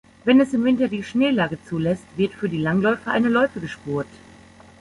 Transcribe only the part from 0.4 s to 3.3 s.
es im Winter die Schneelage zulässt, wird für die Langläufer eine